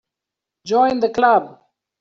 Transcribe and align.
Join 0.65 0.99
the 0.99 1.11
Club. 1.11 1.59